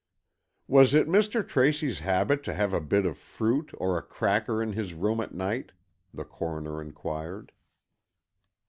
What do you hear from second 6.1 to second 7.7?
the Coroner inquired.